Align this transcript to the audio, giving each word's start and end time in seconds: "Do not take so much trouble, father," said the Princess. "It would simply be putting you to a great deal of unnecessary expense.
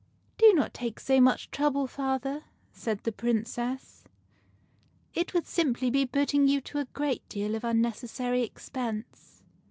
"Do 0.39 0.51
not 0.55 0.73
take 0.73 0.99
so 0.99 1.21
much 1.21 1.51
trouble, 1.51 1.85
father," 1.85 2.45
said 2.71 3.03
the 3.03 3.11
Princess. 3.11 4.03
"It 5.13 5.35
would 5.35 5.45
simply 5.45 5.91
be 5.91 6.07
putting 6.07 6.47
you 6.47 6.59
to 6.61 6.79
a 6.79 6.85
great 6.85 7.29
deal 7.29 7.53
of 7.53 7.63
unnecessary 7.63 8.41
expense. 8.41 9.43